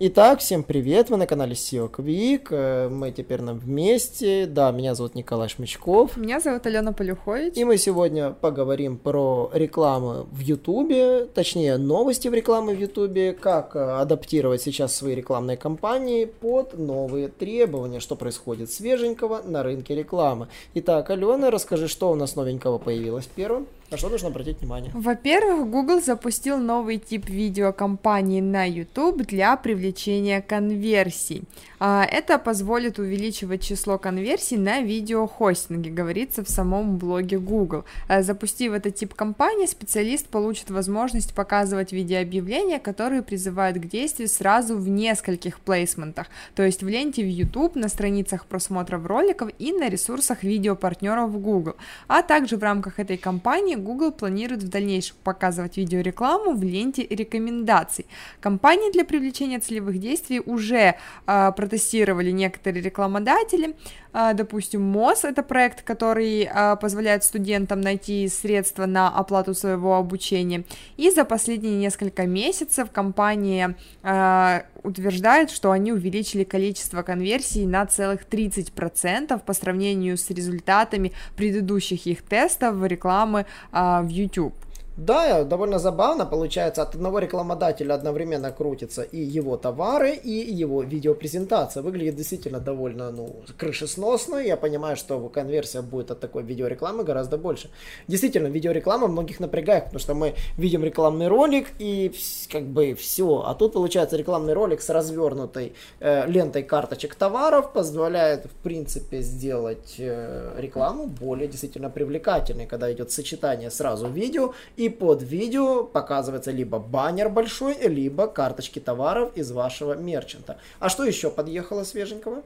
[0.00, 4.94] Итак, всем привет, вы на канале SEO Quick, э, мы теперь на вместе, да, меня
[4.94, 6.16] зовут Николай Шмычков.
[6.16, 7.56] Меня зовут Алена Полюхович.
[7.56, 13.74] И мы сегодня поговорим про рекламу в Ютубе, точнее новости в рекламе в Ютубе, как
[13.74, 20.46] э, адаптировать сейчас свои рекламные кампании под новые требования, что происходит свеженького на рынке рекламы.
[20.74, 23.66] Итак, Алена, расскажи, что у нас новенького появилось первым?
[23.90, 24.90] На что нужно обратить внимание?
[24.92, 31.44] Во-первых, Google запустил новый тип видеокомпании на YouTube для привлечения конверсий.
[31.80, 37.84] А, это позволит увеличивать число конверсий на видеохостинге, говорится в самом блоге Google.
[38.08, 44.76] А, запустив этот тип компании, специалист получит возможность показывать видеообъявления, которые призывают к действию сразу
[44.76, 49.88] в нескольких плейсментах, то есть в ленте в YouTube, на страницах просмотров роликов и на
[49.88, 51.76] ресурсах видеопартнеров Google.
[52.06, 58.06] А также в рамках этой кампании Google планирует в дальнейшем показывать видеорекламу в ленте рекомендаций.
[58.40, 63.74] Компании для привлечения целевых действий уже э, протестировали некоторые рекламодатели,
[64.12, 70.64] э, допустим, МОЗ, это проект, который э, позволяет студентам найти средства на оплату своего обучения,
[70.96, 78.26] и за последние несколько месяцев компания э, утверждает, что они увеличили количество конверсий на целых
[78.28, 84.54] 30% по сравнению с результатами предыдущих их тестов рекламы а, в YouTube.
[84.98, 91.84] Да, довольно забавно получается, от одного рекламодателя одновременно крутится и его товары, и его видеопрезентация.
[91.84, 94.38] Выглядит действительно довольно, ну, крышесносно.
[94.38, 97.70] Я понимаю, что конверсия будет от такой видеорекламы гораздо больше.
[98.08, 102.12] Действительно, видеореклама многих напрягает, потому что мы видим рекламный ролик и
[102.50, 103.44] как бы все.
[103.46, 109.94] А тут получается рекламный ролик с развернутой э, лентой карточек товаров позволяет, в принципе, сделать
[109.98, 116.78] э, рекламу более действительно привлекательной, когда идет сочетание сразу видео и под видео показывается либо
[116.78, 120.58] баннер большой, либо карточки товаров из вашего мерчанта.
[120.78, 122.42] А что еще подъехало свеженького?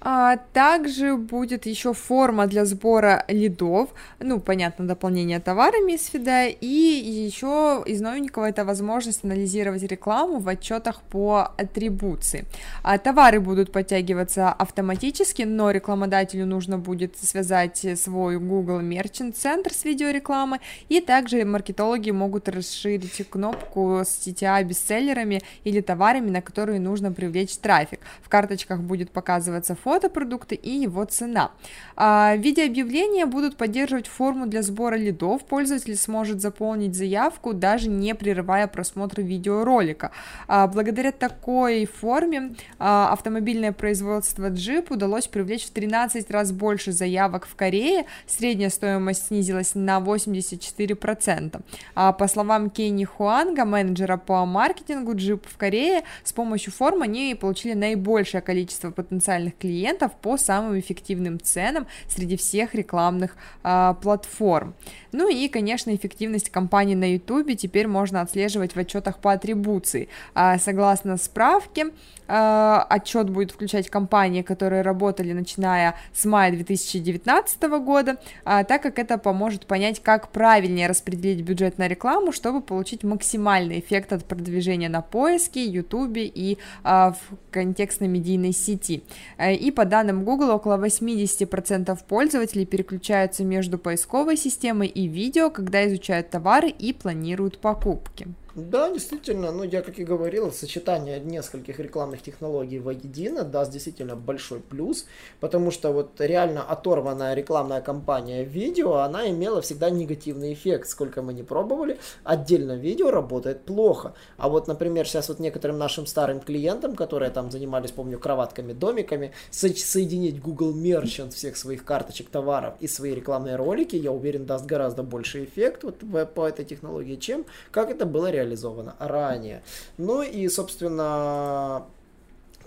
[0.00, 6.66] А также будет еще форма для сбора лидов, ну, понятно, дополнение товарами из фида, и
[6.66, 12.44] еще из новенького это возможность анализировать рекламу в отчетах по атрибуции.
[12.82, 19.84] А товары будут подтягиваться автоматически, но рекламодателю нужно будет связать свой Google Merchant Center с
[19.84, 27.10] видеорекламой, и также маркетологи могут расширить кнопку с CTA бестселлерами или товарами, на которые нужно
[27.10, 28.00] привлечь трафик.
[28.22, 31.50] В карточках будет показываться фото продукта и его цена.
[31.96, 35.46] А, в виде будут поддерживать форму для сбора лидов.
[35.46, 40.10] Пользователь сможет заполнить заявку, даже не прерывая просмотр видеоролика.
[40.46, 47.46] А, благодаря такой форме а, автомобильное производство Jeep удалось привлечь в 13 раз больше заявок
[47.46, 48.04] в Корее.
[48.26, 51.62] Средняя стоимость снизилась на 84%.
[51.94, 57.34] А, по словам Кенни Хуанга, менеджера по маркетингу Jeep в Корее, с помощью формы они
[57.34, 64.74] получили наибольшее количество потенциальных клиентов клиентов по самым эффективным ценам среди всех рекламных э, платформ.
[65.12, 70.08] Ну и, конечно, эффективность компании на YouTube теперь можно отслеживать в отчетах по атрибуции.
[70.34, 71.86] А, согласно справке,
[72.26, 78.98] а, отчет будет включать компании, которые работали начиная с мая 2019 года, а, так как
[78.98, 84.90] это поможет понять, как правильнее распределить бюджет на рекламу, чтобы получить максимальный эффект от продвижения
[84.90, 87.16] на поиске, YouTube и в
[87.50, 89.02] контекстно-медийной сети.
[89.40, 95.86] И и по данным Google около 80% пользователей переключаются между поисковой системой и видео, когда
[95.86, 98.28] изучают товары и планируют покупки.
[98.58, 104.58] Да, действительно, ну я как и говорил, сочетание нескольких рекламных технологий воедино даст действительно большой
[104.58, 105.06] плюс,
[105.38, 111.34] потому что вот реально оторванная рекламная кампания видео, она имела всегда негативный эффект, сколько мы
[111.34, 114.14] не пробовали, отдельно видео работает плохо.
[114.38, 119.30] А вот, например, сейчас вот некоторым нашим старым клиентам, которые там занимались, помню, кроватками, домиками,
[119.50, 124.66] со- соединить Google Merchant всех своих карточек товаров и свои рекламные ролики, я уверен, даст
[124.66, 125.98] гораздо больше эффект вот
[126.34, 129.62] по этой технологии, чем как это было реально реализовано ранее.
[129.96, 131.84] Ну и, собственно,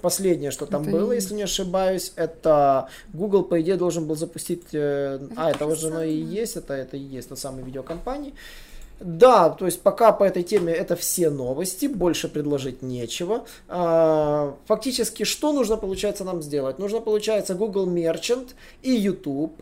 [0.02, 4.74] Последнее, что там это было, если не ошибаюсь, это Google, по идее, должен был запустить...
[4.74, 8.34] Э, а, это уже оно и есть, это, это и есть на самой видеокомпании.
[9.00, 13.46] Да, то есть пока по этой теме это все новости, больше предложить нечего.
[13.68, 16.80] А, фактически, что нужно, получается, нам сделать?
[16.80, 18.50] Нужно, получается, Google Merchant
[18.82, 19.54] и YouTube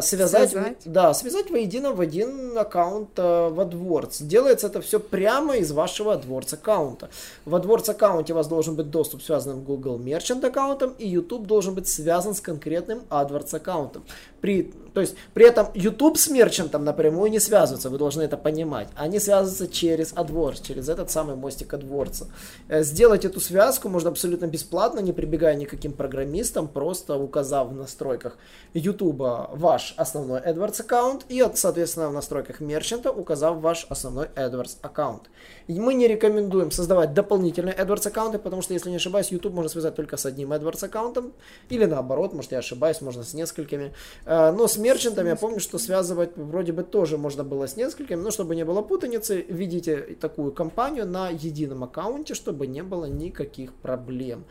[0.00, 4.24] связать, связать, да, связать воедино в один аккаунт э, в AdWords.
[4.24, 7.08] Делается это все прямо из вашего AdWords аккаунта.
[7.44, 11.46] В AdWords аккаунте у вас должен быть доступ связанным с Google Merchant аккаунтом, и YouTube
[11.46, 14.02] должен быть связан с конкретным AdWords аккаунтом.
[14.40, 18.88] При, то есть при этом YouTube с мерчантом напрямую не связывается, вы должны это понимать.
[18.96, 22.26] Они связываются через AdWords, через этот самый мостик AdWords.
[22.68, 28.38] Э, сделать эту связку можно абсолютно бесплатно, не прибегая никаким программистам, просто указав в настройках
[28.74, 35.30] YouTube ваш основной AdWords аккаунт и, соответственно, в настройках мерчанта указав ваш основной AdWords аккаунт.
[35.68, 39.94] Мы не рекомендуем создавать дополнительные AdWords аккаунты, потому что, если не ошибаюсь, YouTube можно связать
[39.94, 41.32] только с одним AdWords аккаунтом,
[41.68, 43.92] или наоборот, может я ошибаюсь, можно с несколькими.
[44.28, 48.20] Э, но с мерчантами я помню, что связывать вроде бы тоже можно было с несколькими,
[48.20, 53.72] но чтобы не было путаницы, введите такую компанию на едином аккаунте, чтобы не было никаких
[53.72, 54.44] проблем.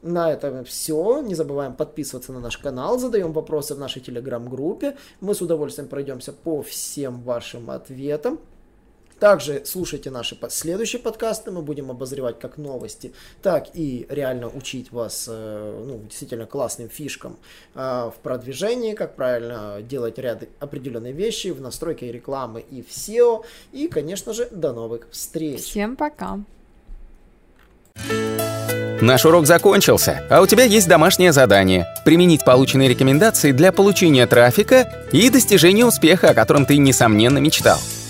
[0.00, 1.20] На этом все.
[1.20, 4.96] Не забываем подписываться на наш канал, задаем вопросы в нашей телеграм-группе.
[5.20, 8.38] Мы с удовольствием пройдемся по всем вашим ответам.
[9.20, 13.12] Также слушайте наши следующие подкасты, мы будем обозревать как новости,
[13.42, 17.36] так и реально учить вас э, ну, действительно классным фишкам
[17.74, 23.44] э, в продвижении, как правильно делать ряд определенные вещи в настройке рекламы и в SEO.
[23.72, 25.64] И, конечно же, до новых встреч.
[25.64, 26.40] Всем пока.
[29.02, 35.06] Наш урок закончился, а у тебя есть домашнее задание– применить полученные рекомендации для получения трафика
[35.12, 37.78] и достижения успеха, о котором ты, несомненно, мечтал.